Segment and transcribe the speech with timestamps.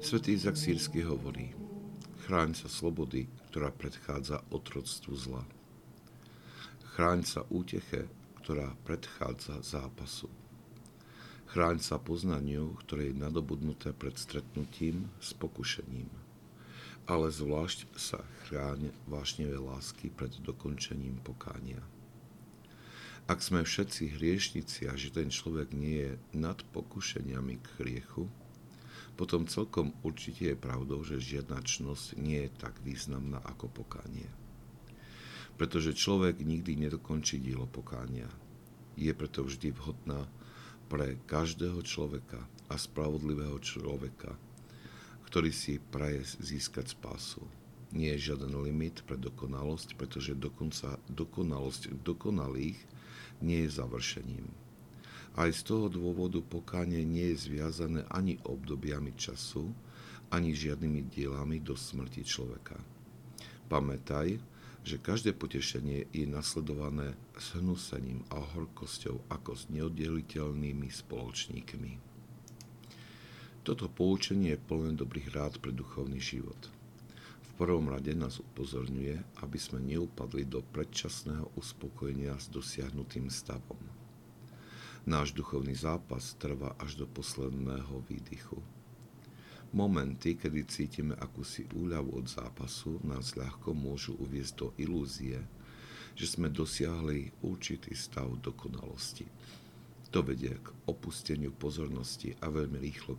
[0.00, 1.52] Svetý Izak Sírsky hovorí,
[2.24, 5.44] chráň sa slobody, ktorá predchádza otroctvu zla.
[6.96, 8.08] Chráň sa úteche,
[8.40, 10.32] ktorá predchádza zápasu.
[11.52, 16.08] Chráň sa poznaniu, ktoré je nadobudnuté pred stretnutím s pokušením.
[17.04, 21.84] Ale zvlášť sa chráň vášnevé lásky pred dokončením pokánia.
[23.28, 28.32] Ak sme všetci hriešnici a že ten človek nie je nad pokušeniami k hriechu,
[29.20, 34.24] potom celkom určite je pravdou, že žiadna čnosť nie je tak významná ako pokánie.
[35.60, 38.32] Pretože človek nikdy nedokončí dielo pokánia.
[38.96, 40.24] Je preto vždy vhodná
[40.88, 42.40] pre každého človeka
[42.72, 44.40] a spravodlivého človeka,
[45.28, 47.44] ktorý si praje získať spásu.
[47.92, 52.80] Nie je žiaden limit pre dokonalosť, pretože dokonca dokonalosť dokonalých
[53.44, 54.48] nie je završením.
[55.38, 59.70] Aj z toho dôvodu pokánie nie je zviazané ani obdobiami času,
[60.30, 62.78] ani žiadnymi dielami do smrti človeka.
[63.70, 64.38] Pamätaj,
[64.80, 71.92] že každé potešenie je nasledované s hnusením a horkosťou ako s neoddeliteľnými spoločníkmi.
[73.60, 76.56] Toto poučenie je plné dobrých rád pre duchovný život.
[77.44, 83.89] V prvom rade nás upozorňuje, aby sme neupadli do predčasného uspokojenia s dosiahnutým stavom.
[85.08, 88.60] Náš duchovný zápas trvá až do posledného výdychu.
[89.72, 95.40] Momenty, kedy cítime akúsi úľavu od zápasu, nás ľahko môžu uviezť do ilúzie,
[96.12, 99.24] že sme dosiahli určitý stav dokonalosti.
[100.12, 103.16] To vedie k opusteniu pozornosti a veľmi rýchlo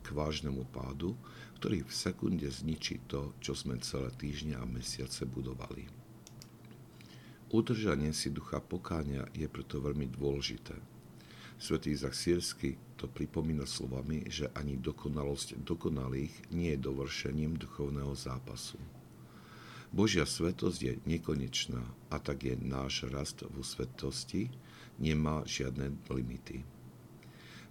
[0.00, 1.12] k vážnemu pádu,
[1.60, 5.90] ktorý v sekunde zničí to, čo sme celé týždne a mesiace budovali.
[7.52, 10.91] Udržanie si ducha pokáňa je preto veľmi dôležité.
[11.62, 18.82] Svetý Izak Sírsky to pripomína slovami, že ani dokonalosť dokonalých nie je dovršením duchovného zápasu.
[19.94, 24.50] Božia svetosť je nekonečná a tak je náš rast vo svetosti
[24.98, 26.66] nemá žiadne limity.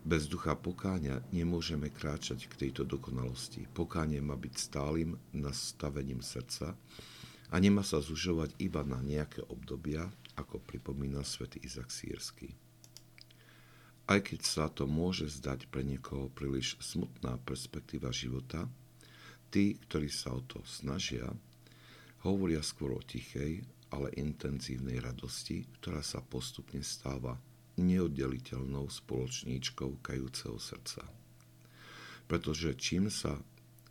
[0.08, 3.68] Bez ducha pokáňa nemôžeme kráčať k tejto dokonalosti.
[3.76, 6.80] Pokánie má byť stálym nastavením srdca
[7.52, 10.08] a nemá sa zužovať iba na nejaké obdobia,
[10.40, 12.71] ako pripomína svätý Izak Sírsky.
[14.10, 18.68] Aj keď sa to môže zdať pre niekoho príliš smutná perspektíva života,
[19.54, 21.28] tí, ktorí sa o to snažia,
[22.26, 27.36] hovoria skôr o tichej, ale intenzívnej radosti, ktorá sa postupne stáva
[27.76, 31.04] neoddeliteľnou spoločníčkou kajúceho srdca.
[32.32, 33.36] Pretože čím sa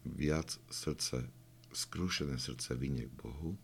[0.05, 1.29] viac srdce,
[1.77, 3.61] skrúšené srdce vynie k Bohu,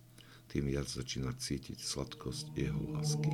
[0.53, 3.33] tým viac začína cítiť sladkosť Jeho lásky.